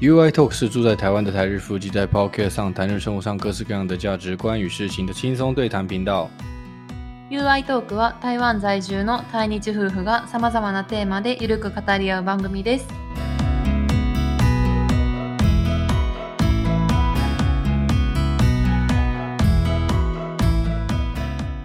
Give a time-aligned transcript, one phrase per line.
[0.00, 6.30] UI Talk 是住在台湾的台日夫妻在 Podcast 上谈论生活上各式各样的价值观与事情的轻松对谈频道。
[7.30, 12.88] UI トークは台湾在住の対日夫婦がさまざまなテーマでゆるく語り合う番組です。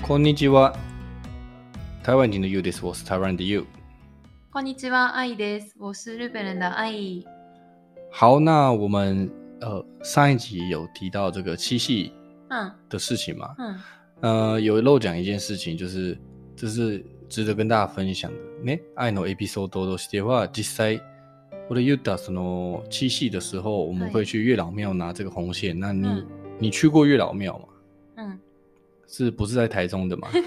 [0.02, 0.74] こんにちは，
[2.04, 2.86] 台湾人的 You です。
[2.86, 3.65] 我是台湾的 You。
[4.52, 5.74] こんにちは、愛です。
[5.79, 7.35] 我是日本人的愛。
[8.14, 12.13] 好，那我们呃上一集有提到这个七夕
[12.49, 13.54] うん、的事情嘛？
[13.59, 16.18] うん、呃，有漏讲一件事情，就是
[16.57, 18.39] 这是值得跟大家分享的。
[18.64, 21.00] ね、愛のエピソードとしては、実際
[21.68, 25.79] 我的言ったその七夕的时候，我们はい会去月老庙拿这个红线。
[25.79, 26.27] 那你、うん
[26.59, 27.64] 你去过月老庙吗？
[28.17, 28.39] うん。
[29.07, 30.29] 是不是在台中的嘛？
[30.32, 30.40] 何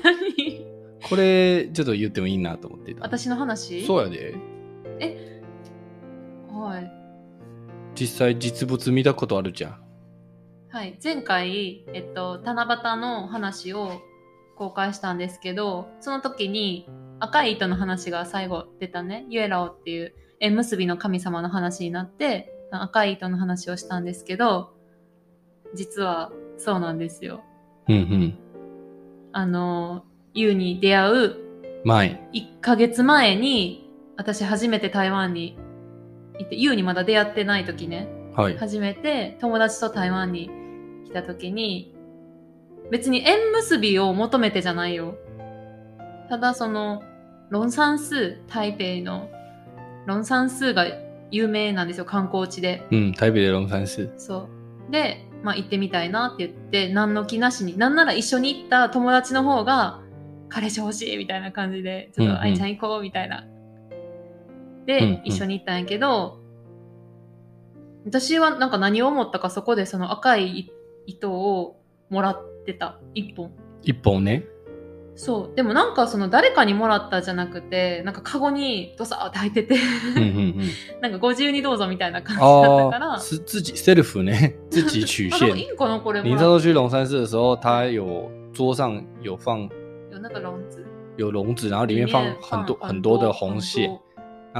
[1.09, 3.02] これちょっと言ってもいいなと思ってた。
[3.02, 4.35] 私の話そうやで。
[4.99, 5.16] はい。
[7.99, 9.80] 実際実物見たことあるじゃん。
[10.71, 10.99] はい。
[11.02, 14.01] 前回、えっと、七夕の話を
[14.57, 19.27] 公開したんですけど、その時に赤い糸の話が最後出たね。
[19.29, 24.74] ユエラオっていう縁結びの神様の話になって、赤い糸の話をしたんですけど、
[25.74, 27.43] 実はそうなんですよ。
[27.88, 28.38] うんうん。
[29.33, 31.37] あの、ユウに出会う
[31.85, 32.29] 前。
[32.33, 35.57] 1ヶ月前に、私初めて台湾に
[36.38, 38.08] 行って、ユウにまだ出会ってない時ね。
[38.34, 38.56] はい。
[38.56, 40.50] 初めて友達と台湾に
[41.06, 41.94] 来た時に、
[42.90, 45.16] 別に縁結びを求めてじゃないよ。
[46.28, 47.02] ただその、
[47.50, 49.28] ロンサンスー、台北の
[50.06, 50.86] ロンサンスーが
[51.30, 52.86] 有名なんですよ、観光地で。
[52.90, 54.18] うん、台北で龍山寺。
[54.18, 54.48] そ
[54.88, 54.92] う。
[54.92, 60.00] で、まあ行ってみたいなって言って、何の気なしに、なんなら一緒に行った友達の方が、
[60.48, 63.44] 彼氏欲しいみたいな感じで、ちょっと愛ちゃん行こうみたいな。
[64.88, 66.41] で、うんうん一緒に行ったんやけど、
[68.06, 70.72] 私はなんか何を思ったかそこでその赤い
[71.06, 71.76] 糸を
[72.09, 72.98] もらってた。
[73.12, 73.50] 一本。
[73.82, 74.47] 一本ね。
[75.15, 75.56] そう。
[75.56, 79.78] でもなんかその誰かにもらったじゃなくて、なんかカゴにドサーって入ってて、う
[80.15, 80.28] んうんう
[80.62, 80.69] ん。
[81.03, 84.32] なんかご自由にどうぞみたいな感じだったから、自己 self 呢，
[84.71, 85.69] 自己取あなんか线い。
[85.69, 89.69] いんかなこれも你那时候去龙山寺的时候，它有桌上有放
[90.10, 90.82] 有那个笼子。
[91.19, 94.08] 有笼子，然后里面放很多很多的红线，然后可以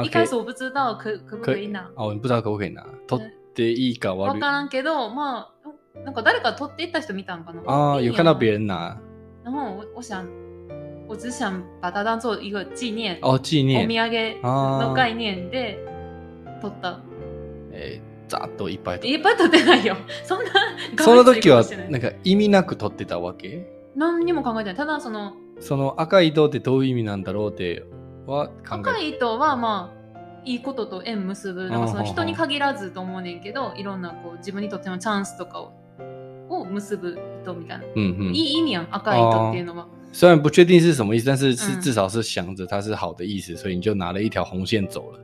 [0.03, 2.85] 一开始我不知道可可不可以拿，哦，你不知道可不可以拿？
[3.07, 4.41] 取っていいかわ悪い。
[4.41, 7.63] からんけど、まあ、なんか誰か取っていった人見たんかな。
[7.97, 8.61] 啊，有看到别人。
[8.61, 8.97] 人拿
[9.45, 10.27] 然后我我想，
[11.09, 15.79] 我只想把它当做一个纪念、哦，纪お念土産の概念で
[16.61, 17.01] 取った。
[17.73, 19.97] えーざっといっぱい取っいっぱい取ってないよ。
[20.23, 20.53] そんな、
[21.03, 23.67] その時はなんか意味なく取ってたわけ？
[23.97, 24.77] 何にも考えてない。
[24.77, 27.85] ただその、その赤い糸ってどういう意味なんだろうって
[28.29, 31.69] は考え赤い糸はまあ、いいことと縁結ぶ。
[31.71, 35.73] なんかその人に限らずと思うねんけど、いろんなこう自分にとってのチャンスとかを
[36.49, 37.85] を結ぶ糸みたいな。
[37.97, 39.87] 嗯嗯，いい意味やん、赤い糸っていうのは。
[40.13, 45.21] 虽然不确定是什么意思，但是是嗯至少是想着它是好的意思，所以你就拿了一条红线走了。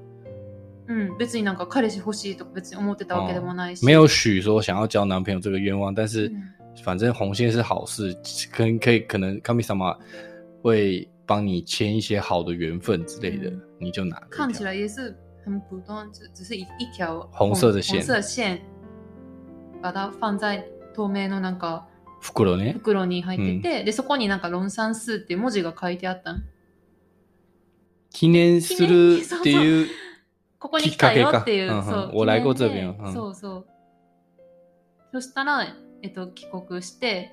[0.87, 3.83] うん、別になんか彼氏欲しいとか別に思ってたわけでもないし。
[3.83, 8.15] 没有许说想要交男朋友这个愿望，但是うん反正红线是好事，
[8.53, 9.97] 可能可以可能 kami sama
[10.61, 14.53] 会帮你牵一些好的缘分之类的，嗯你就拿了看。
[14.53, 18.61] 起来也是很普通，只只是一一条红色的线红色线，
[19.83, 20.65] 把它放在
[20.95, 21.87] 透明のなんか
[22.21, 22.73] 袋ね。
[22.73, 26.43] 袋に入ってて、でそこになんかロンサンスーって文字が書いてあったん。
[28.11, 29.89] 記念するっていう
[30.59, 32.11] ここに来たよきっかけかっていう、うんうんそう。
[32.15, 33.67] 我来过这边うんそうそう。
[35.13, 35.67] そしたら、
[36.03, 37.33] えっと、帰国して、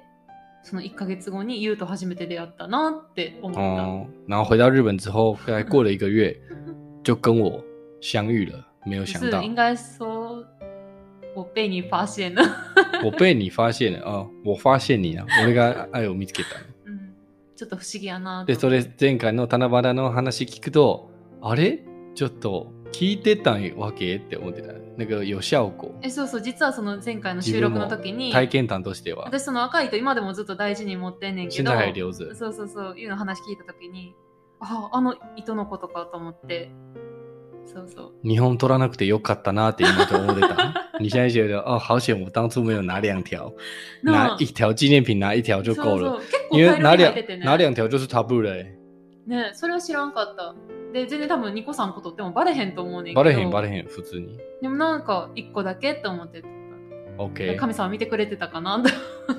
[0.64, 3.62] その1ヶ月後にユウと初めて出会ったなって思った。
[3.62, 6.40] 哦，然后回到日本之后，大概过了一个月，
[7.04, 7.64] 就跟我
[8.00, 8.68] 相遇了。
[8.86, 10.46] 没有就想到是应该说，
[11.36, 12.44] 我被你发现了。
[13.04, 15.26] 我被你发现了哦，我发现你了。
[15.44, 16.50] 俺が愛を見つけた。
[16.86, 17.12] うん
[17.56, 21.12] ちょっと不思議やなとで、それ前回の七夕の話聞くと、
[21.42, 21.80] あれ？
[22.16, 24.74] ちょっと聞いてたわけって思ってた。
[24.98, 25.88] 那个有效果。
[26.02, 29.26] えそうそう実はその前回の収録の時に体験談としては。
[29.26, 32.14] 私その赤い糸今でもずっと大事に持ってんねんけ現ど。
[32.14, 34.14] そうそうそういうの話聞いた時に
[34.60, 36.72] ああの糸のことかと思って
[37.66, 40.74] そうそう日本取らなくてよかったなって今就思ってた。
[41.00, 43.52] 你现在觉得哦，好险，我当初没有拿两条，
[44.04, 46.20] 拿一条纪念品拿一条就够了。
[46.52, 47.14] 因为拿两
[47.44, 48.78] 拿两条就是タブー嘞。
[49.26, 50.54] ねそれは知らんかった
[50.93, 54.39] で全然多分2個3個取ってもバレへんと思うねんけどバレへんバレへん普通に。
[54.63, 56.49] でもなんか1個だけって思ってた
[57.19, 58.91] OK，神様見てくれてたかなと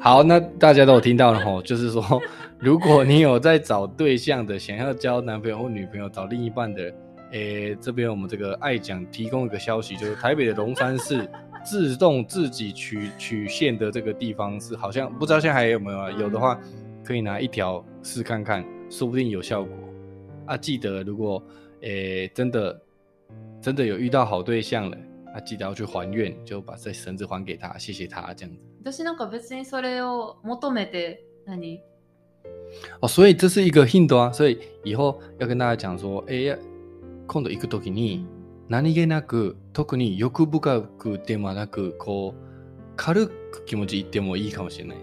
[0.01, 2.19] 好，那大家都有听到了吼， 就是说，
[2.57, 6.91] 如果你有在找对象的，想要交男朋友或女朋友、找另一半的，
[7.31, 11.29] 诶，这边我们这个爱讲提供一个消息，就是台北的龙山寺
[11.63, 16.09] 自动自己取取线的这个地方是好像不知道现在还有没有啊？
[16.09, 16.59] 有的话
[17.03, 19.71] 可以拿一条试看看，说不定有效果
[20.46, 20.56] 啊。
[20.56, 21.42] 记得如果
[21.82, 22.80] 诶真的
[23.60, 24.96] 真的有遇到好对象了，
[25.34, 28.60] 啊记得要去还愿，就把这绳子还给他，谢谢他这样子。
[28.90, 31.80] 私なんか別にそれを求めて何
[33.00, 36.58] 哦，所以这是一个 hint 啊，所以以后要跟大家讲说，哎呀，
[37.28, 38.24] 今度行くときに
[38.68, 44.98] 何気なく特に欲深くではなく、こう軽く気持ち言ってもいいかもしれない。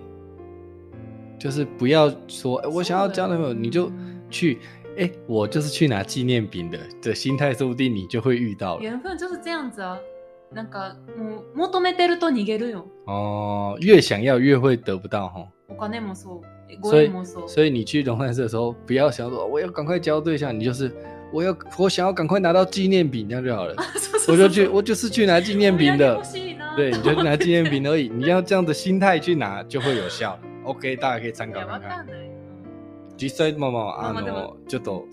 [1.40, 3.90] 就是不要说，哎，我想要交男朋友，你就
[4.30, 4.60] 去，
[4.97, 8.83] 哎，我就是去拿纪念品的的心态，说不定你就会遇到了。
[8.83, 9.99] 缘分就是这样子啊。
[10.55, 12.85] なんかもう求めてると逃げるよ。
[13.07, 15.49] 哦，越想要越会得不到哈。
[15.69, 17.49] お金もそう、ご所以縁もそう。
[17.49, 20.93] 所以你去龙山寺的时候，不要想说我要赶快交对象，你就是
[21.33, 23.75] 我要我想要赶快拿到纪念品，这样就好了。
[23.97, 26.39] そ うそうそう我就去，我就是去拿纪念品的お土産欲。
[26.39, 28.09] しいな对，你就去拿纪念品而已。
[28.09, 30.41] 你要这样的心态去拿，就会有效了。
[30.63, 32.03] OK，大家可以参いや、考看看わか。
[32.05, 32.28] んない。
[32.28, 32.28] うん
[33.22, 35.06] 実際まあまああのもちょっと。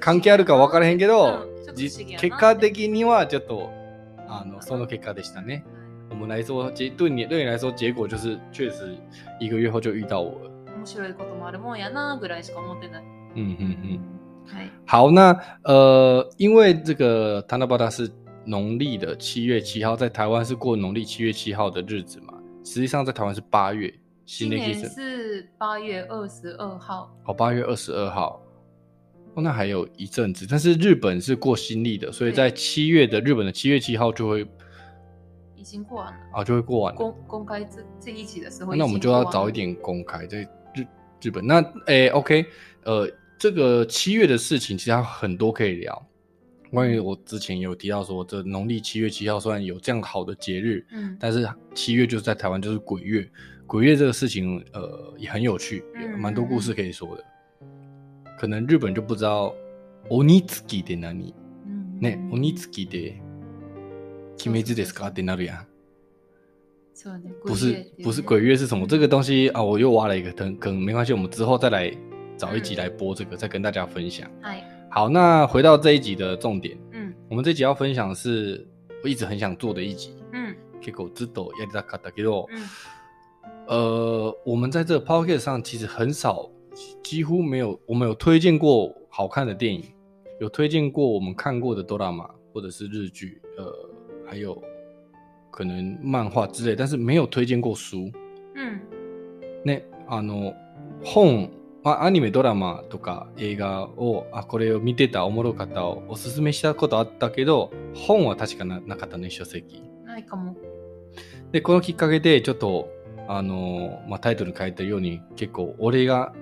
[0.00, 3.70] 関係あるか分からへんけど結果的にはちょっと
[4.28, 5.64] あのその結果でしたね。
[6.10, 8.96] 我们来说，结对你对你来说，结果就是确实
[9.38, 10.50] 一个月后就遇到我了。
[10.76, 13.04] 面白いこともあるもんやなぐらいしか思ってない。
[13.34, 14.00] 嗯嗯嗯。
[14.46, 14.70] はい。
[14.86, 18.10] 好，那呃，因为这个塔纳巴达是
[18.46, 22.32] 农历的七月七号，在台湾是过农历七月七号的日子嘛，
[22.64, 23.92] 实际上在台湾是八月，
[24.28, 27.10] 新今年是八月二十二号。
[27.24, 28.38] 哦，八月二十二号，
[29.32, 34.46] 哦，那还有一阵子，但是日本是过新历的，所以在七月的日本的七月七号就会
[35.56, 36.20] 已经过完了。
[36.34, 39.52] 啊就会过完了，公公开这这一集的时候，那我们就要早一。
[39.52, 40.42] 点公开在
[40.74, 40.86] 日
[41.22, 41.46] 日本。
[41.46, 42.44] 那诶，OK，
[42.84, 46.06] 呃，这个七月的事情其实还有很多可以聊。
[46.70, 53.26] 关于我之前有提到说，这农历七月七号虽然有这样好的节日，嗯，但是七月就是在台湾就是鬼月，
[53.67, 57.23] 鬼月这个事情，呃，也很有趣，嗯也蛮多故事可以说的。
[58.37, 59.53] 可能日本就不知道
[60.09, 61.33] 鬼月で何
[61.65, 63.21] 嗯ね、鬼月で
[64.37, 65.65] 決めずですかってなるやん。
[66.93, 67.33] そうね。
[67.45, 68.85] 不是鬼月っていうね不是鬼月是什么？
[68.85, 71.91] 这个东西啊，我又挖了一个坑，坑没关系，我们之后再来
[72.37, 74.29] 找一集来播这个，再跟大家分享。
[74.41, 74.63] はい。
[74.89, 78.67] 好，那回到这一集的重点，うん我们这一集要分享的是
[79.03, 80.13] 我一直很想做的一集。
[80.33, 82.63] うん結構ずっとやりたかったけど，うん
[83.68, 86.50] 呃，我们在这个 podcast 上其实很少，
[87.02, 89.84] 几乎没有，我们有推荐过好看的电影，
[90.40, 93.70] 有推荐过我们看过的哆啦 A 或者是日剧，呃，
[94.26, 94.62] 还有
[95.50, 98.10] 可能漫画之类，但是没有推荐过书。
[98.54, 98.80] うん
[99.66, 100.54] ね、あの
[101.04, 101.50] 本
[101.84, 110.56] あアニメドラマとか映画をあこれを見てたおもろかったをおすすめしたことあったけど本は確かななかったね書籍ないかも。
[111.52, 112.88] でこのきっかけでちょっと
[113.28, 116.32] あの、まあ、タイトルに書いたように結構俺が、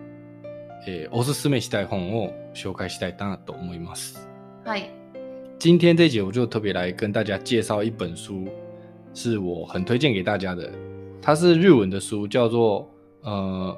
[0.87, 4.29] えーおすすめしたい本を紹介したいなと思います
[4.65, 4.91] はい。
[5.59, 8.47] 今天这一集我就特别来跟大家介绍一本书，
[9.15, 10.71] 是我很推荐给大家的。
[11.21, 12.89] 它是日文的书，叫做
[13.23, 13.77] 呃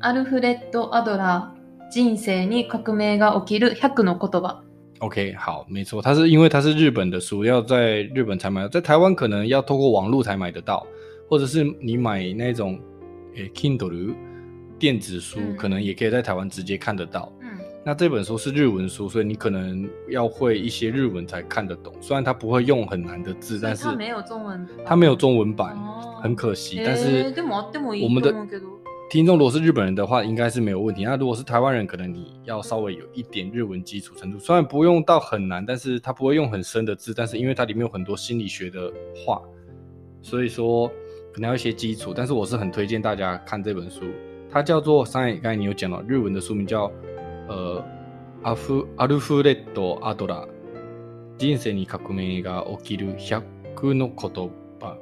[0.00, 4.62] アルフレッド・アドラー、人生に革命が起きる100の言葉。
[4.98, 10.86] OK，好，没错，它是因为它是日本的书，要在日本才买到，在台湾可能要透过网络才买得到，
[11.29, 12.79] 或者是你买那种
[13.35, 14.15] 诶 Kindle
[14.77, 17.31] 电子书，嗯可能也可以在台湾直接看得到。
[17.41, 17.49] うん。
[17.85, 21.93] 那这本书是日文书，所以你可能要会一些日文才看得懂。
[22.01, 24.75] 虽然它不会用很难的字，但是它没有中文版。
[24.85, 26.79] 它没有中文版，哦很可惜。
[26.79, 28.75] えー但是でもあってもいい我们的と思うけど。
[29.07, 31.03] 听众如果是日本人的话，应该是没有问题。
[31.03, 39.43] 那如果是台湾人，可能你要稍微有一点日文基础程度，虽然不用到很难，但是它不会用很深的字，但是因为它里面有很多心理学的话，
[40.23, 40.91] 所以说
[41.39, 42.13] 可能要一些基础。
[42.15, 44.05] 但是我是很推荐大家看这本书，
[44.51, 46.91] 它叫做上一刚才你有讲到日文的书名叫
[47.47, 47.83] 呃
[48.43, 50.47] 阿夫阿ルフレッドアドラ
[51.37, 54.95] 人生に革命が起きる100の言葉，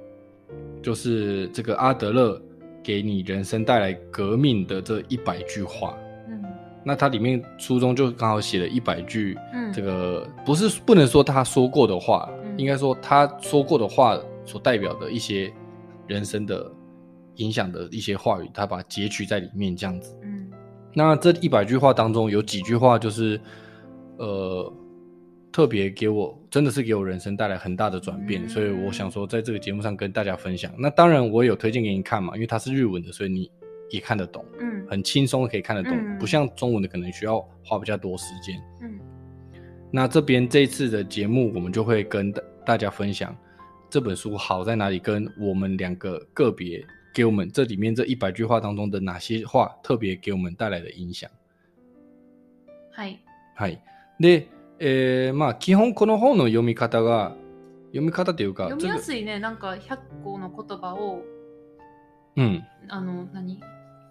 [0.82, 2.42] 就是这个阿德勒
[2.84, 5.96] 给你人生带来革命的这一百句话。
[6.28, 6.44] うん。
[6.84, 15.54] 那它里面书中就刚好写了一百句，嗯这个不是不能说他说过的话，嗯应该说他说过的话所代表的一些
[16.08, 16.72] 人生的
[17.36, 20.18] 影响的一些话语，他把它截取在里面这样子。
[20.22, 20.52] うん。
[20.94, 23.40] 那这一百句话当中有几句话就是，
[24.18, 24.72] 呃，
[25.52, 30.72] 特别给我真的是给我人生带来很大的转变，嗯所以我想说在这个节目上跟大家分享。
[30.78, 33.50] 那当然我有推荐给你看嘛，因为它是日文的，所以你
[33.90, 34.88] 也看得懂，うん。
[34.88, 38.62] 很轻松可以看得懂，嗯不像中文的可能需要花比较多时间。
[38.82, 39.00] うん。
[39.90, 43.36] 那这边这一次的节目，我们就会跟大大家分享
[43.91, 51.29] 这本书好在哪里，跟我们两个个别给我们这里面这一百句话当中的哪些话特别给我们带来的影响？
[52.95, 53.19] はい。
[53.57, 53.81] はい。
[54.21, 57.35] で、えーまあ基本この本の読み方が
[57.89, 61.23] 読み方というか、読みやすいね、なんか100個の言葉を、
[62.37, 63.61] 嗯あの、何？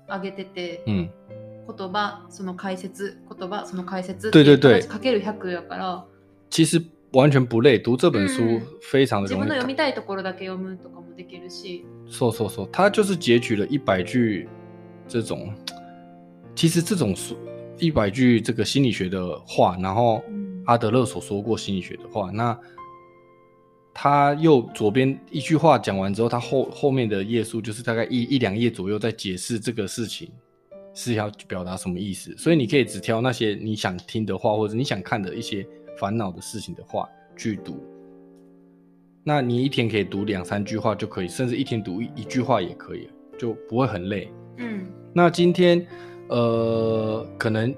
[0.10, 1.10] あげてて、嗯，
[1.68, 6.06] 言葉、その解説、言葉、その解説对对对形かける100やから、
[6.50, 9.63] 其实完全不累，读这本书嗯非常的容易自分の。
[9.63, 14.49] 読みたいところだけ読むとかもできるし、说说说，他就是截取了一百句
[15.07, 15.53] 这种，
[16.55, 17.37] 其实这种书
[17.79, 22.59] 一百句这个心理学的话，然后うん阿德勒所说过心理学的话，那
[23.93, 30.31] 他又左边一句话讲完之后，他后后面的页数就是大概一一两页左右在解释这个事情
[30.95, 35.67] 是要表达什么意思，所以你可以只挑那些你想听的话，或者你想看的一些
[35.99, 37.83] 烦恼的事情的话去读。
[39.25, 44.33] 那你一天可以读两三句话就可以，甚至一天读一一句话也可以，就不会很累。
[44.59, 44.87] うん。
[45.15, 45.87] 那今天，
[46.29, 47.75] 呃，可能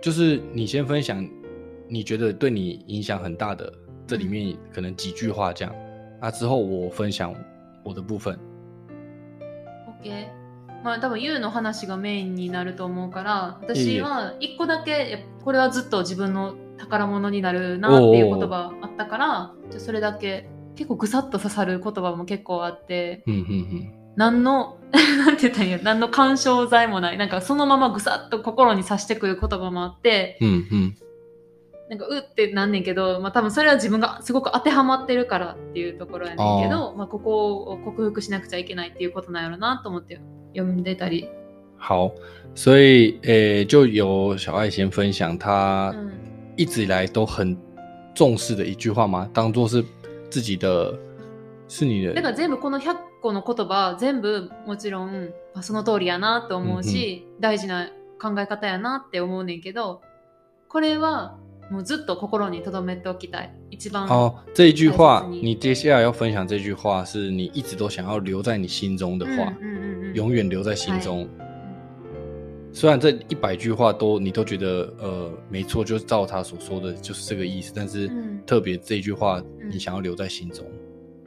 [0.00, 1.26] 就是你先分享
[1.88, 3.72] 你觉得对你影响很大的
[4.06, 5.74] 这里面可能几句话这样，
[6.20, 7.34] 那之后我分享
[7.82, 8.38] 我的部分。
[10.00, 10.26] OK。
[10.84, 24.77] まあ多分 YOU の話がメインになると思うから、私は一個だけ、やっぱこれはずっと自分の 宝物になるなっていう言葉あったから、じゃあそれだけ結構ぐさっと刺さる言葉も結構あって、嗯嗯嗯，何の、
[25.25, 27.17] なんて言ったんや、何の干渉剤もない。
[27.17, 30.95] なんかそのままぐさっと心に刺してくる言葉もあって、嗯嗯
[31.89, 40.19] なんかうってなんねんけど、まあ多分それは自分がすごく当てはまってるからっていうところやねんけど、まあここを克服しなくちゃいけないっていうことなんやろなと思って
[40.53, 41.29] 読んでたり。
[41.79, 42.11] 好，
[42.55, 46.26] 所以诶，就由小爱先分享他うん。
[46.56, 47.56] 一直以来都很
[48.14, 49.28] 重视的一句话吗？
[49.32, 49.84] 当做是
[50.30, 50.94] 自己的，
[51.68, 57.88] 是你的だから全部この100個の言葉全部もちろんあその通りやなと思うし、大事な
[58.20, 60.02] 考え方やなって思うねんけど
[60.68, 61.38] これは
[61.70, 71.26] もうずっと心に留めておきたい一番哦，这一句话大切，に你接下来要分享这句话，是你一直都想要留在你心中的うん话，うんうんうん永远留在心中。
[72.73, 78.41] 虽然这一百句话都你都觉得呃没错，就是照他所说的就是这个意思，但是嗯。
[78.45, 80.65] 特别这一句话嗯你想要留在心中。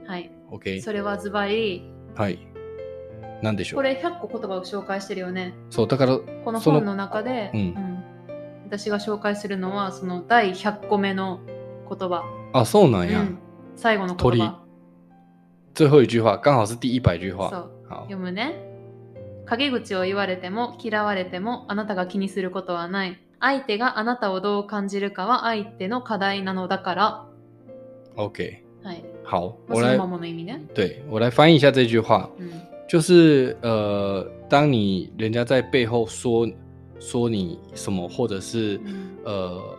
[0.06, 1.82] はい、OK，それはズバリ。
[2.14, 2.38] はい。
[3.42, 3.80] なんでしょう？
[3.80, 5.52] これ100個言葉を紹介してるよね。
[5.70, 7.60] そうだからこの本の中で、うん。
[7.60, 8.04] うん。
[8.66, 11.40] 私が紹介するのはその第100個目の
[11.88, 13.20] 言葉、あそうなんや。
[13.20, 13.38] うん。
[13.76, 14.60] 最後の言葉。
[15.74, 17.50] 最后一句话刚好是第一百句话。
[17.50, 17.70] そう。
[17.88, 18.54] 好，読むね
[19.46, 23.18] 陰口を言われても嫌われてもあなたが気にすることはない。
[23.40, 27.26] 相手があなたをどう感じるかは相手の課題なのだから、
[28.16, 32.30] OK，はい、好，まあ我来そのままの意味ね、对我来翻译一下这句话。
[32.38, 32.50] うん。
[32.88, 36.46] 就是呃，当你人家在背后说
[36.98, 39.18] 说你什么，或者是うん。
[39.24, 39.76] 呃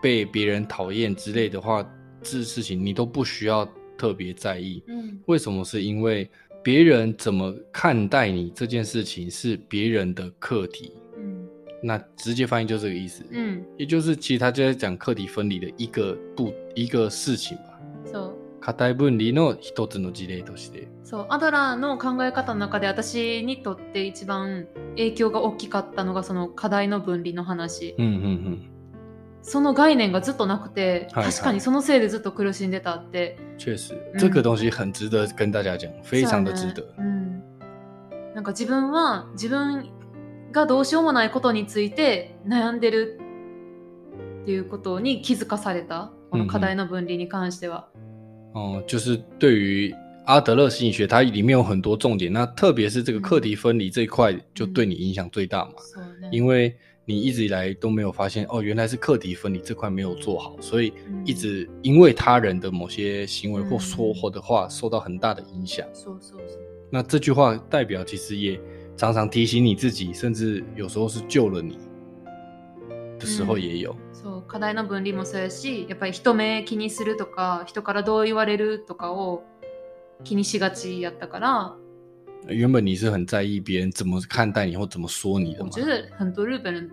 [0.00, 1.84] 被别人讨厌之类的话，
[2.22, 4.80] 这事情你都不需要特别在意。
[4.86, 5.64] うん为什么？
[5.64, 6.30] 是因为
[6.62, 10.92] 别人怎么看待你这件事情是别人的课题。
[11.16, 11.48] うん
[11.80, 17.78] 那直接翻译就这个意思，うん也就是其实他就在讲课题分离的一个不一个事情吧。
[18.04, 18.34] そう。
[18.60, 20.88] 課題分離の一つの事例として。
[21.04, 21.26] そう。
[21.28, 27.94] アドラーの考え方の中で私にとって一番影響が大きかったのがその課題の分離の話。
[27.96, 28.58] 嗯嗯嗯，
[29.48, 31.32] その概念がずっとなくてはいはい。
[31.32, 33.38] 確かにそのせいでずっと苦しんでたって。
[33.56, 36.82] 确实，嗯这个东西很值得跟大家讲，非常的值得。
[36.82, 37.42] ねうん、
[38.34, 39.88] なんか自分は自分
[40.52, 43.18] がどうしようもないことについて悩んでる
[44.42, 46.12] っていうことに気づかされた。
[46.30, 47.88] この課題の分離に関しては。
[48.54, 49.94] 哦、就是对于
[50.26, 55.72] 阿德勒心理学，它里面有很多重点，那特别是这个课题分离这一块，就对你影响最大嘛。
[55.78, 56.28] そうね。
[56.30, 56.76] 因为
[57.07, 65.85] 你一直以来都没有发现，哦，原来是课题分离这块没有做好，所以うん一直因为他人的某些行为或嗯说或的话受到很大的影响。
[65.93, 68.59] そうそうそう那这句话代表其实也
[68.95, 71.77] 常常提醒你自己，甚至有时候是救了你
[73.19, 73.95] 的时候也有。
[74.13, 79.43] そう課題の分離もそうやしやっぱり人目気にするとか人からどう言われるとかを
[80.23, 81.75] 気にしがちやったから
[82.46, 86.90] 原本你是很在意别人怎么看待你或怎么说你的嘛，我觉得很多日本人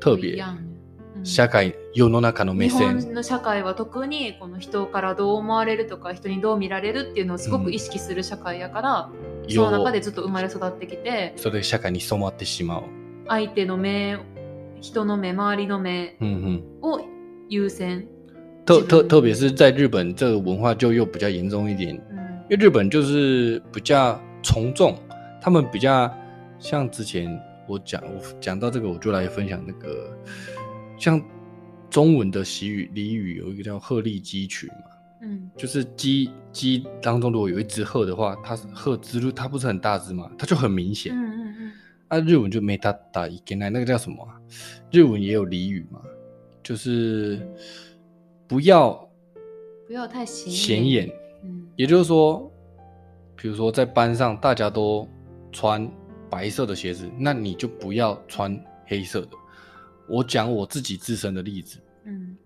[0.00, 3.00] 特别不一样うん社会世の中の目日線。
[3.00, 9.10] 本の社会は特にこの人からどう思われるとか人にどう見られるっていうのをすごく意識する社会やから、
[9.48, 12.82] その中でずっと生まれ育ってきてそれで社会に染まってしまう。
[13.26, 14.16] 相手の目
[14.80, 16.16] 人の目周りの目。
[16.82, 17.00] を
[17.48, 18.06] 優先。
[18.64, 24.95] 特特特别是在日本，这个文化就又比较严重一点，うん因为日本就是比较从众，
[25.41, 26.11] 他们比较
[26.59, 27.27] 像之前
[27.67, 30.17] 我讲我讲到这个，我就来分享那个
[30.97, 31.21] 像
[31.89, 34.75] 中文的习语俚语有一个叫鹤立鸡群嘛，
[35.21, 41.13] うん就是鸡鸡当中如果有一只鹤的话，它是鹤之路，它不是很大只嘛，它就很明显。
[41.13, 41.71] うんうんうん
[42.09, 44.39] 啊，日文就没打打一根来，那个叫什么啊？
[44.91, 46.01] 日文也有俚语嘛，
[46.61, 47.41] 就是
[48.47, 49.09] 不要
[49.87, 51.07] 不要太显显眼。
[51.43, 52.46] うん也就是说，
[53.37, 55.07] 比如说在班上大家都
[55.51, 55.89] 穿
[56.29, 59.29] 白色的鞋子，那你就不要穿黑色的。
[60.07, 62.37] 我讲我自己自身的例子，うん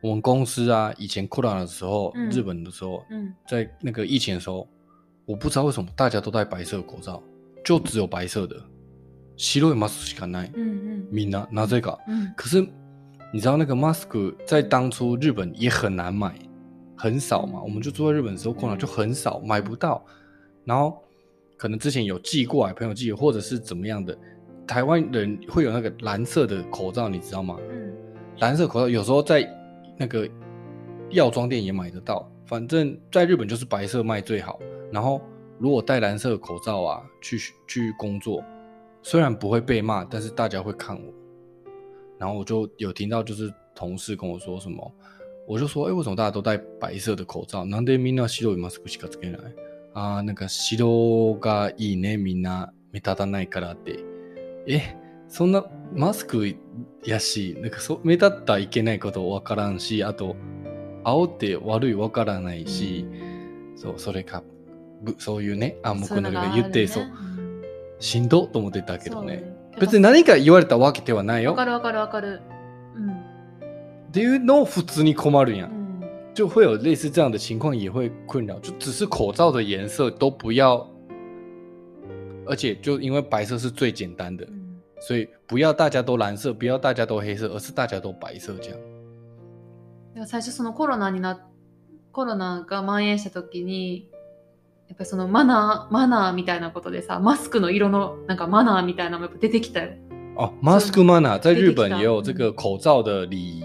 [0.00, 4.68] 我们公司啊，以前 corona 的时候，嗯日本的时候，うん在那个疫情的时候，
[5.24, 7.22] 我不知道为什么大家都戴白色的口罩，
[7.64, 8.56] 就只有白色的。
[9.38, 10.50] 白いマスクしかない。
[10.50, 11.98] うんうんみんななぜか。
[12.08, 12.60] うん可是
[13.32, 16.34] 你知道那个 mask 在当初日本也很难买，
[16.96, 17.62] 很少嘛。
[17.62, 20.04] 我们就住在日本的时候，空了就很少，买不到。
[20.64, 21.02] 然后
[21.56, 24.16] 可能之前有寄过来，朋友寄的，或者是怎么样的。
[24.66, 27.56] 台湾人会有那个蓝色的口罩，你知道吗？
[27.70, 27.94] うん
[28.38, 29.44] 蓝色口罩有时候在
[29.96, 30.28] 那个
[31.10, 34.60] 药妆店也买得到，反正在日本就是白色卖最好。
[34.92, 35.20] 然后
[35.58, 37.36] 如果戴蓝色的口罩啊，去
[37.66, 38.44] 去工作，
[39.02, 41.12] 虽然不会被骂，但是大家会看我。
[42.18, 44.92] 然后我就有听到，就是同事跟我说什么，
[45.46, 47.64] 我就说，哎，为什么大家都戴白色的口罩？
[47.64, 49.54] なんでみんな白いマスクしかつけない？
[49.93, 53.99] あーなんか白がいいね、みんな目立たないからって。
[54.67, 54.95] え、
[55.27, 56.55] そんなマスク
[57.03, 60.35] やし、なんかそ目立ったらいけないことわからんし、あと、
[61.03, 63.05] 青って悪いわからないし、
[63.75, 64.43] そう、それか、
[65.01, 67.03] ぶそういうね、暗黙のが言って、そう、
[67.99, 69.43] しんどと思ってたけどね。
[69.79, 71.51] 別に何か言われたわけではないよ。
[71.51, 72.41] わかるわかるわかる。
[72.95, 73.09] うん
[74.09, 75.65] っていうのを普通に困るや。
[75.65, 75.82] うんん
[76.34, 78.58] 就会有类似这样的情况，也会困扰。
[78.60, 80.88] 就只是口罩的颜色都不要，
[82.46, 88.78] 而且就因为白色是最简单的う，ん所以不要大家都蓝色，不要大家都黑色，而是大家都白色这样。
[90.14, 91.40] いや最初そのコロナにな
[92.12, 94.08] コロナが蔓延した時に
[94.88, 99.92] やっぱりそのマナーマナーみたいなことでさマスクの色のなんかマナーみたいなのもやっぱ出てきたよ
[100.36, 103.62] 哦，mask mana 在日本出てきた也有这个口罩的礼仪，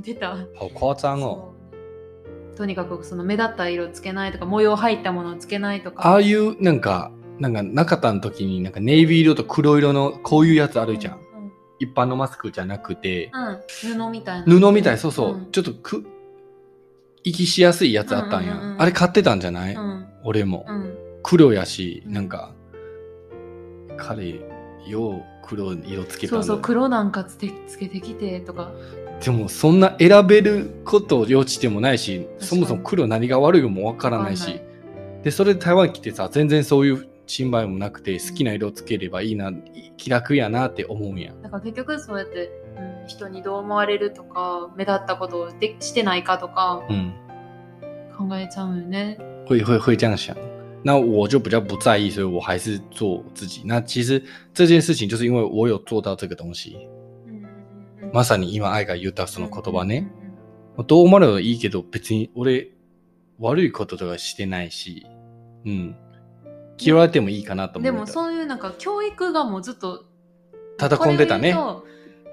[0.03, 1.48] 出た好夸张哦。
[2.60, 6.06] とにかくその目立った色つけないとか模様入ったものをつけないとか。
[6.06, 11.14] ああいうなんかなんか中田の時になんかネイビー色と黒色のこういうやつあるじゃん。
[11.14, 11.52] うんうん。
[11.78, 14.44] 一般のマスクじゃなくて、うん、布みたいな。
[14.44, 15.50] 布みたい、そうそう、うん。
[15.50, 16.04] ちょっとく、
[17.24, 18.52] 息しやすいやつあったんや。
[18.52, 18.82] うんうんうんうん。
[18.82, 20.06] あれ買ってたんじゃない、うん。
[20.22, 20.66] 俺も。
[20.68, 20.94] うん。
[21.22, 22.52] 黒やし、うんなんか、
[23.96, 24.38] 彼、
[24.86, 28.72] よう黒色つけたそうそう黒なんかつけつけてきてとか
[29.20, 34.60] でもそんな選べること余地でもないし、にそもそも黒何が悪いかもわからないし。
[35.22, 39.52] で、それで台湾来てさ、全然そういう心配もなくて、好きな色つければいいな、
[39.98, 41.34] 気楽やなって思うんや。
[41.42, 42.50] だから結局そうやって、
[43.02, 47.12] うん、人にどう思われるとか目立ったことをでしてないかとかうん。
[48.16, 49.18] 考えちゃうよね。
[49.46, 50.49] 会会会这样想。
[50.82, 53.62] 那我就比较不在意，所以我还是做我自己。
[53.64, 54.22] 那其实
[54.54, 56.76] 这件事情就是因为我有做到这个东西。
[57.26, 60.08] うんまさに今愛が言ったその言葉ね。
[60.76, 62.70] うんどう思われればいいけど、別に俺、
[63.38, 65.04] 悪いこととかしてないし、
[65.66, 65.96] うん。
[66.78, 68.06] 嫌われてもいいかなとうんでも。
[68.06, 70.06] そういうなんか教育がもうずっと
[70.78, 71.54] 叩んでたね。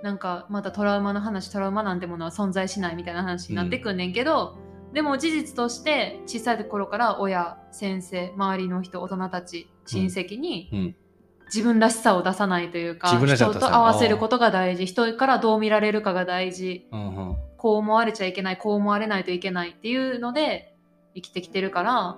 [0.02, 4.56] なんかまたトラウマの話トラウマなんてものは存在しないみたいな話になってくんねんけど、
[4.98, 10.96] でも事実として小さい頃から親先生周りの人大人たち親戚に、うん
[11.50, 17.38] 自分らしさを出さないというか人と合わせることが大事人からどう見られるかが大事うんうん。
[17.56, 20.76] こう思われちゃいけないこう思われないといけないっていうので
[21.16, 22.18] 生きてきてるから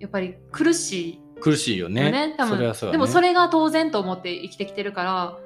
[0.00, 2.10] やっぱり苦しい苦しいよよね。
[2.10, 2.72] ね多分ね。
[2.90, 5.38] でもそれが当然と思って生きてきてるから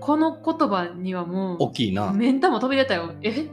[0.00, 2.12] この言葉にはも大きいうな。
[2.12, 3.46] 目ん玉飛び出たよえ？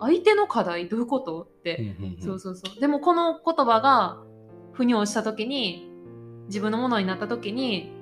[0.00, 1.42] 相手の課題どういうこと？
[1.42, 2.80] って、そうそうそう。
[2.80, 4.18] でもこの言葉が
[4.72, 5.90] 腑に落ちた時に
[6.46, 7.92] 自分のものになった時に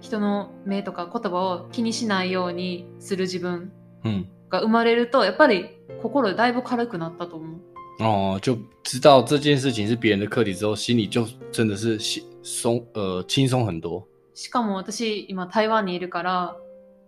[0.00, 3.72] 人の目とか言葉を気にしないようにする自分
[4.04, 5.70] 嗯，が生まれるとやっぱり
[6.02, 7.60] 心だいぶ軽くなったと思う。
[7.98, 14.06] 哦，就知道这件事情是别人的课题之后，心里就真的是轻松呃轻松很多。
[14.34, 16.56] しかも私今台湾にいるから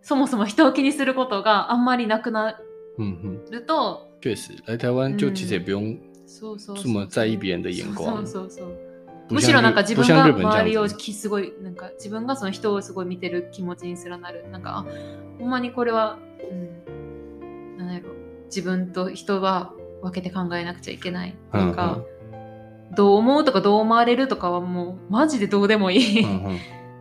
[0.01, 2.59] そもそも人を気にすることがあんまりなくな
[2.99, 8.17] 嗯哼，ると确实，来台湾就嗯其实也不用そうそうそう这么在意别人的眼光。
[8.19, 8.27] そう。
[8.27, 8.75] そうそう
[9.29, 10.89] 不むしろなんか自分が周りを。
[10.89, 12.75] きすごいなんか自分がその人。
[12.75, 14.87] をすごい見てる気持ちにすらなるなんかあ
[15.39, 16.19] ほんまにこれは、
[16.51, 18.11] うん、なんやろ
[18.47, 19.41] 自分と人。
[19.41, 21.99] は分けて考えなくちゃいけないとか、
[22.95, 26.59] どう思うとかどう思われるとかはもうマジでどうでもいい、うんうん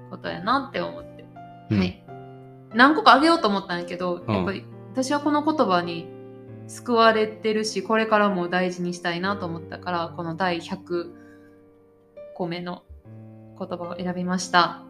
[0.10, 1.26] ことやなって思って、
[1.70, 2.04] うんはい
[2.74, 4.66] 何個かあげようと思ったんやけど、うんやっぱり
[4.98, 6.08] 私はこの言葉に
[6.68, 11.12] 救われてるしこれからも大事にしたいなと思ったからこの第100
[12.34, 12.82] 個目の
[13.60, 14.82] 言葉を選びました。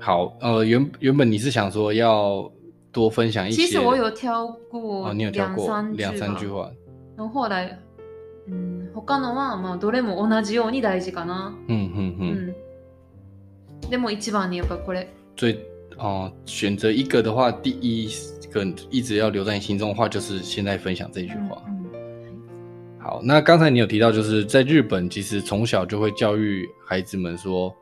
[0.00, 2.50] 好，呃，原原本你是想说要
[2.90, 6.72] 多分享一些，其实我有挑过两三两三句话，
[7.16, 7.78] 後来、
[8.48, 12.54] うん、他のはまあどれも同じように大事かな、う嗯，
[13.86, 15.14] ん、でも一番にやっぱこれ。
[15.36, 15.60] 最
[16.00, 18.08] 哦、选择一个的话，第一
[18.50, 21.62] 个一直要留在你心中的话，就是现在分享这句话。
[22.98, 27.74] 好，那刚才你有提到，就是在日本，其实从小就会教育孩子们说，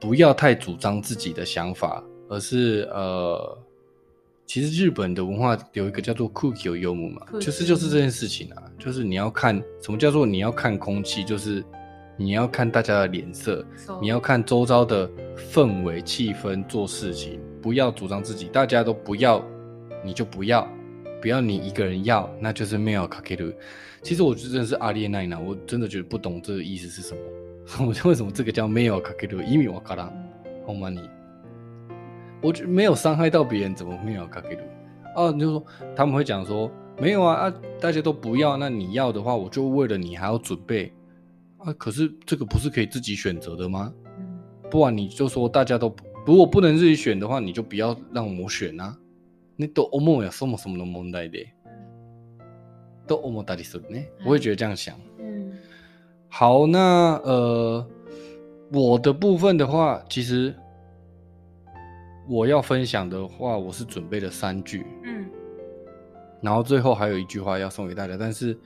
[0.00, 3.58] 不要太主张自己的想法，而是呃，
[4.46, 11.64] 其实日本的文化有一个叫做酷 Q 幽默嘛，酷就是就是这件事情啊，就是你要看什么叫做你要看空气，就是
[12.16, 13.64] 你要看大家的脸色，
[14.00, 19.44] 你要看周遭的氛围、气氛做事情，不要主张自己，大家都不要，
[20.02, 20.66] 你就不要，
[21.20, 23.52] 不要你一个人要，那就是没有卡克鲁。
[24.02, 27.20] 其实我觉得真的是阿列奈娜，我真的觉得不懂这个意思是什么。
[27.84, 29.42] 我为什么这个叫没有卡克鲁？
[29.42, 30.10] 因为我卡拉
[30.66, 31.00] 好吗你？
[32.40, 34.58] 我觉得没有伤害到别人，怎么没有卡克鲁？
[35.16, 35.64] 哦，你就说
[35.96, 40.92] 他们会讲说没有啊啊，大家都不要，那你要的话，我就为了你还要准备
[41.57, 41.73] 啊。
[41.73, 43.93] 可是这个不是可以自己选择的吗？
[44.17, 48.97] うん不然你就说大家都不如果不能自己选的话，你就不要让我选啊。
[49.57, 51.53] 你都思うやそもそもの問題で、
[53.05, 54.07] 都思ったりするね。
[54.25, 54.95] 我会觉得这样想。
[55.19, 55.51] うん
[56.29, 57.85] 好，那呃，
[58.71, 60.55] 我的部分的话，其实
[62.27, 65.29] 我要分享的话，我是准备了三句，うん
[66.41, 68.57] 然后最后还有一句话要送给大家，但是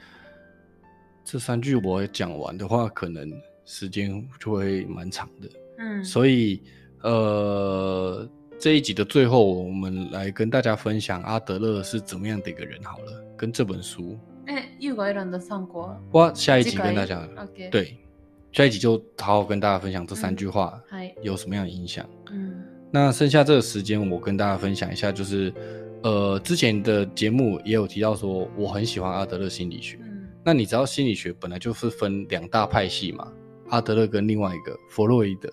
[1.30, 3.32] 这三句我讲完的话，可能
[3.66, 5.50] 时间就会蛮长的。
[5.78, 6.62] うん所以，
[7.02, 8.28] 呃，
[8.60, 14.18] 这一集的最后，我们来跟大家分享阿德勒是怎么样的一个人好了，跟这本书。
[14.48, 17.98] え、ユウが選んだ3個は哇，下一集次回跟大家， OK 对，
[18.52, 21.14] 下一集就好好跟大家分享这三句话はい。
[21.24, 22.08] 有什么样的影响。
[22.32, 22.54] うん
[22.92, 25.52] 那剩下这个时间，我跟大家分享一下，就是，
[26.04, 29.98] 呃，之前的节目也有提到说，我很喜欢阿德勒心理学。
[29.98, 30.09] うん
[30.44, 33.28] 那你知道心理学本来就是分两大派系嘛，
[33.70, 35.50] 阿德勒跟另外一个弗洛伊德。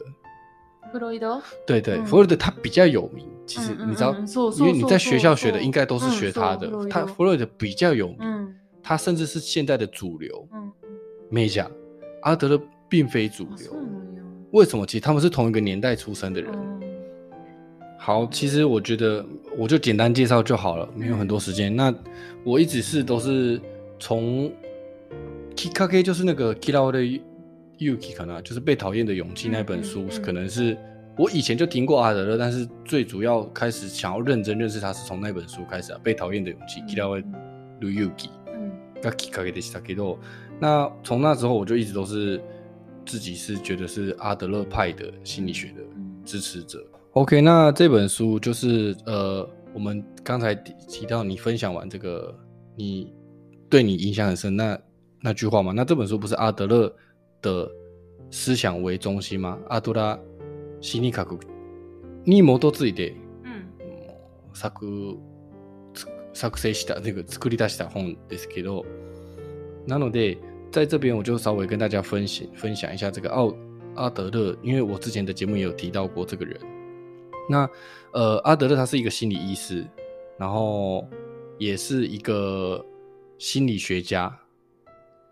[0.93, 10.47] フロイド对对，嗯弗洛伊德他比较有名，其实嗯嗯你知道，嗯そう因为你在そうそう学校学的そう应该都是学他的嗯そう，他弗洛伊德弗洛伊德比较有名，うん他甚至是现在的主流。
[10.53, 10.71] うん
[11.31, 11.71] 没讲，
[12.21, 13.81] 阿德勒并非主あ流そう。
[13.81, 14.85] なんや为什么？
[14.85, 16.53] 其实他们是同一个年代出生的人。
[16.53, 16.83] うん
[17.97, 19.25] 好，其实我觉得
[19.57, 21.75] 我就简单介绍就好了，没有很多时间。
[21.75, 21.95] 那
[22.45, 23.59] 我一直是都是
[23.99, 24.53] 从
[25.57, 27.01] k i k a k 就是那个 Kira 的
[27.79, 30.77] Yuki 可能就是被讨厌的勇气那本书，嗯嗯嗯可能是
[31.17, 37.21] 我以前就听过阿德勒，但是最主要开始想要认真认识他是从那本书开始啊，被讨厌的勇气 Kira
[37.81, 38.29] 的 Yuki。
[38.47, 40.19] うんがきっかけでしたけど，
[40.61, 42.41] 那从那之后我就一直都是
[43.05, 46.79] 自己是觉得是阿德勒派的心理学的うん支持者。
[47.15, 52.33] OK，那这本书就是呃，我们刚才提提到你分享完这个，
[52.77, 53.13] 你
[53.69, 54.79] 对你影響很深那
[55.20, 56.94] 那句话嘛，那这本书不是阿德勒
[57.42, 57.70] 的
[58.30, 59.58] 思想为中心吗？
[59.68, 60.18] 阿德拉
[60.80, 61.26] 心理学
[62.26, 63.68] に基づいてうん
[66.34, 68.86] 作成した那个作り出した本ですけど，
[69.88, 70.38] なので
[70.72, 73.52] 在这边我就稍微跟大家分享分享一下这个奥
[73.96, 76.60] 阿德勒，因为我之前的节目也有提到过这个人。
[77.50, 77.68] 那
[78.14, 79.84] 呃，阿德勒他是一个心理医师，
[80.38, 81.08] 然后
[81.58, 82.86] 也是一个
[83.40, 84.38] 心理学家。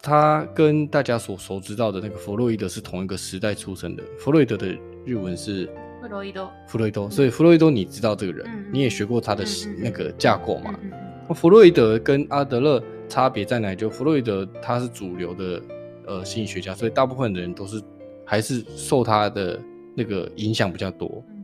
[0.03, 4.03] 他跟大家所熟知道的那个弗洛伊德是同一个时代出生的。
[4.19, 4.69] 弗洛伊德的
[5.05, 5.67] 日文是
[6.03, 10.75] フロイド弗洛伊德，所以弗洛伊德你知道这个人，嗯你也学过他的嗯嗯嗯那个架构嘛？
[10.83, 13.77] うんうん那弗洛伊德跟阿德勒差别在哪里？
[13.77, 15.63] 就弗洛伊德他是主流的
[16.07, 17.83] 呃心理学家，所以大部分的人都是
[18.25, 19.61] 还是受他的
[19.95, 21.23] 那个影响比较多。
[21.29, 21.41] うん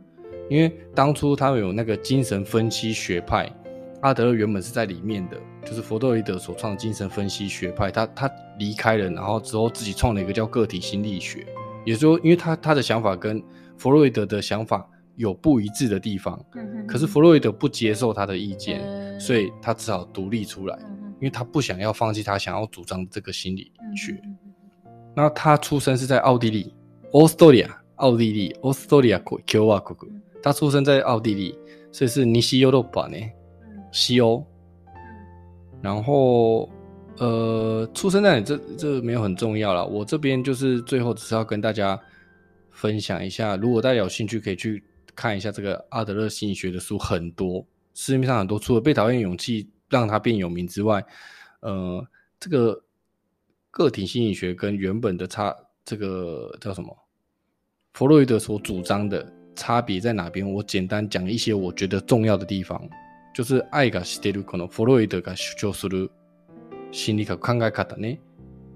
[0.49, 3.51] 因为当初他们有那个精神分析学派，
[4.01, 11.47] 阿德勒原本是在里面的， 就是弗洛伊德所创的精神分析学派，他他离开了，然后之后自己创了一个叫个体心理学，
[11.85, 13.43] 也就是说，因为他他的想法跟
[13.77, 24.13] 弗洛伊德的想法有不一致的地方，うんうん可是弗洛伊德不接受他的意见，へー所以他只好独立出来，うんうん因为他不想要放弃他想要主张这个心理学。
[24.13, 24.37] うんうん
[25.19, 26.75] 那他出生是在奥地利
[27.11, 30.07] （Austria），奥地利 （Austria 共和国）。
[30.43, 31.59] 他出生在奥地利，
[31.91, 34.45] 所以是尼西欧罗巴呢，うん西欧。
[35.82, 36.70] 然后
[37.18, 39.86] 呃，出生在哪这这没有很重要了。
[39.86, 42.00] 我这边就是最后只是要跟大家
[42.70, 44.84] 分享一下，如果大家有兴趣，可以去
[45.16, 51.04] 看一下这个阿德勒心理学的书，很多市面上很多，除了《被讨厌勇气》让他变有名之外，
[51.60, 52.04] 呃，
[52.40, 52.82] 这个
[53.70, 56.98] 个体心理学跟原本的差，这个叫什么？
[57.94, 60.50] 弗洛伊德所主张的差别在哪边？
[60.50, 62.82] 我简单讲一些我觉得重要的地方，
[63.34, 66.12] 就是愛がしてるこのフロイドが主張する
[66.92, 68.22] 心理学考え方ね、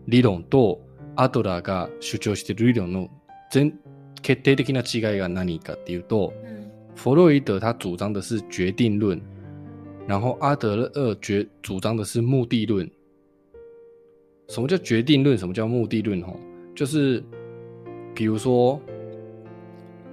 [0.08, 0.82] 理論と
[1.16, 3.10] アドラーが主張してる理論の
[3.52, 3.78] 全
[4.22, 6.56] 決定的な違いが何かっていうと、うん
[6.96, 9.22] 弗洛伊德他主张的是决定论，
[10.08, 12.90] 然后阿德勒决主张的是目的论。
[14.48, 15.38] 什么叫决定论？
[15.38, 16.22] 什么叫目的论？
[16.24, 16.40] 吼，
[16.74, 17.22] 就是
[18.14, 18.80] 比如说，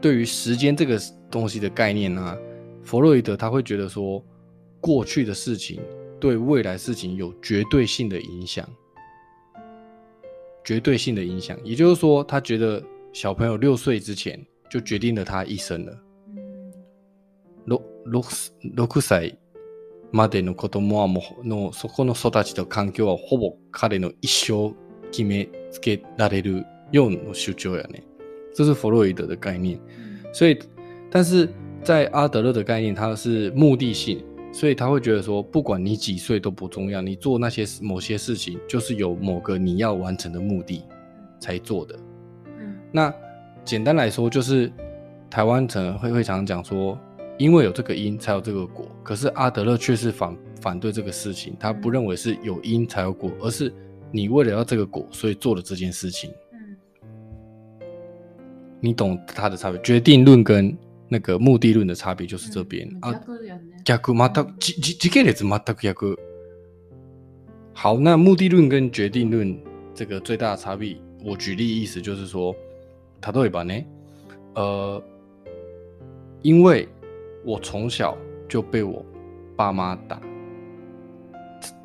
[0.00, 0.98] 对于时间这个
[1.30, 2.36] 东西的概念呢、
[2.82, 4.20] 弗洛伊德他会觉得说，
[4.81, 5.79] 过去的事情
[6.19, 8.67] 对未来事情有绝对性的影响，
[10.63, 11.57] 绝对性的影响。
[11.63, 15.91] 也就是说，他觉得小朋友六岁之前就决定了他一生了。
[16.35, 16.71] うん
[17.65, 18.23] ろ六
[18.75, 19.37] 六歳
[20.11, 24.73] までの子供はもうのそこの育ちと環境はほぼ彼の一生
[25.11, 28.03] 決めつけられるような主張やね。
[28.53, 29.77] 这是弗洛伊德的概念。
[29.77, 30.57] うん所以，
[31.09, 31.49] 但是
[31.83, 40.83] 在阿德勒的概念，它是目的性， 所以他会觉得说，不管你几岁都不重要，你做那些某些事情，就是有某个你要完成的目的
[41.39, 41.95] 才做的。
[42.45, 43.13] うん那
[43.63, 44.71] 简单来说，就是
[45.29, 46.97] 台湾可能会会常讲说，
[47.37, 53.71] 因为有这个因才有这个果，可是阿德勒却是反反对这个事情，他不认为是有因才有果，而是
[54.11, 56.31] 你为了要这个果，所以做了这件事情。
[56.53, 56.77] うん
[58.79, 59.81] 你懂它的差别？
[59.81, 60.75] 决定论跟
[61.11, 63.21] 那个目的论的差别就是这边、うん啊。
[63.25, 63.83] 逆やね。
[63.83, 66.17] 逆全くじじ時系列全く逆。
[67.73, 69.55] 好，那目的论跟决定论
[69.93, 72.51] 这个最大的差别，我举例意思就是说，
[73.21, 73.85] 例えば呢，
[74.55, 75.03] 呃，
[76.41, 76.89] 因为
[77.45, 78.17] 我从小
[78.49, 79.05] 就被我
[79.55, 80.19] 爸妈打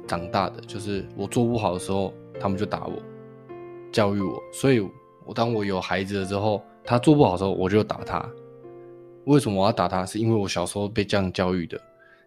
[0.07, 2.95] 长大的，就是我做不好的时候，他们就打我，
[3.93, 4.81] 教育我，所以
[5.27, 8.27] 我当我有孩子了之后，他做不好的时候，我就打他。
[9.28, 10.06] 为什么我要打他？
[10.06, 11.80] 是因为我小时候被这样教育的。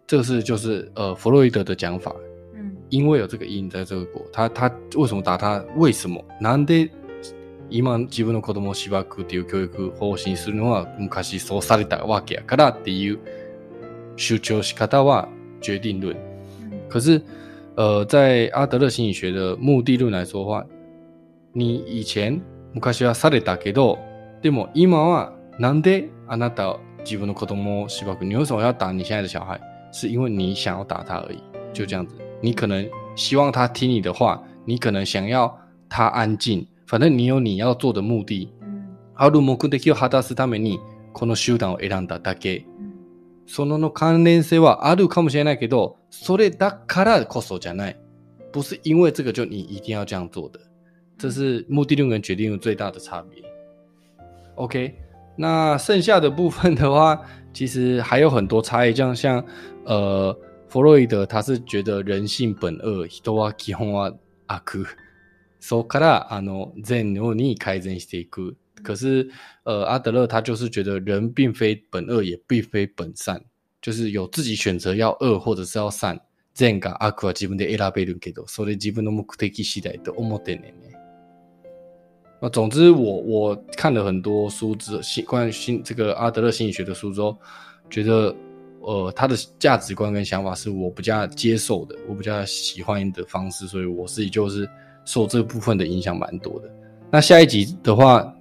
[0.06, 2.14] 这个是就是呃弗洛伊德的讲法，
[2.54, 5.64] うん因为有这个因在这个果，他他为什么打他？
[5.76, 6.22] 为什么？
[6.40, 6.90] なんで
[7.70, 13.18] 今自分の子供をしばくっていう教育方針するのは昔そうされたわけやからっていう
[14.16, 15.28] 主張し方は
[15.62, 16.10] 决定論。
[16.10, 17.22] うん可是，
[17.76, 20.66] 呃，在阿德勒心理学的目的论来说的话，
[21.54, 22.42] 你以前
[22.74, 23.98] 昔はされたけど、
[24.42, 28.25] でも今はなんであなた自分の子供をしばく？
[28.25, 29.60] 你为什么要打你现在的小孩？
[29.91, 31.39] 是因为你想要打他而已，
[31.73, 32.15] 就这样子。
[32.41, 38.49] 你可能希望他听你的话，你可能想要他安静，反正你有你要做的目的。
[38.62, 38.86] うん
[39.17, 40.80] ある目的を果たすために
[41.13, 42.65] この集団を選んだだけ。
[42.80, 42.95] うん
[43.47, 47.97] そのの関連性はあるかもしれないけど、それだからこそじゃない。
[48.51, 50.60] 不是因为这个就你一定要这样做的。
[51.17, 53.43] 这是目的论跟决定论最大的差别。
[54.56, 54.95] OK，
[55.40, 57.18] 那剩下的部分的话，
[57.55, 59.42] 其实还有很多差异，像像
[59.87, 64.14] 呃，弗洛伊德他是觉得人性本恶，人は基本は
[64.48, 64.85] 悪。
[65.59, 68.57] そこからあの善良に改善していく。
[68.83, 69.31] 可是
[69.64, 73.40] 呃，阿德勒他就是觉得人并非本恶，也并非本善，
[73.81, 76.20] 就是有自己选择要恶或者是要善。
[76.53, 80.74] 善が悪は自分で選べるけど、それ自分の目的次第と思ってね。
[82.40, 87.37] 那总之我，我看了很多书之心关于心这个阿德勒心理学的书之后，
[87.90, 88.35] 觉得
[88.81, 94.68] 呃他的价值观跟想法是我比较接受的，我比较喜欢的方式，所以我自己就是
[95.05, 96.70] 受这部分的影响蛮多的。
[97.11, 98.35] 那下一集的话，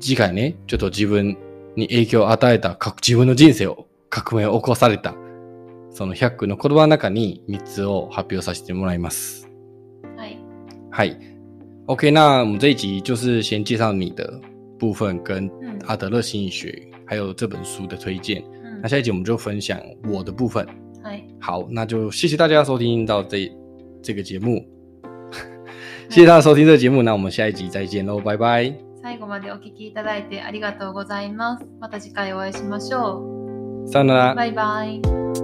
[0.00, 1.36] 次回ね、ちょっと自分
[1.76, 5.14] に影響を与えた、か自分の人生を革命を起こされた、
[5.90, 9.48] その100句の言葉の中に3つを発表させてもらいます。
[10.16, 10.38] はい。
[10.90, 11.33] 嗨
[11.87, 14.39] ，OK，那我们这一集就是先介绍你的
[14.77, 16.73] 部分，跟嗯阿德勒心理学，
[17.05, 18.41] 还有这本书的推荐。
[18.41, 19.77] うん那下一集我们就分享
[20.09, 20.65] 我的部分。
[21.03, 21.23] はい。
[21.41, 23.51] 好，那就谢谢大家收听到这
[24.01, 24.65] 这个节目，
[26.09, 28.73] 谢谢大家收听这个节目，那我们下一集再见喽，拜拜。
[29.01, 31.65] 最後までお聞きいただいてありがとうございます。
[31.79, 34.35] また次回お会いしましょさよならう。。
[34.35, 35.42] バイバイ。